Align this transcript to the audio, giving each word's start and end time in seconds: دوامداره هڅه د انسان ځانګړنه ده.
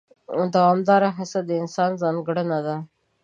دوامداره 0.55 1.09
هڅه 1.17 1.39
د 1.45 1.49
انسان 1.61 1.91
ځانګړنه 2.01 2.59
ده. 2.65 2.75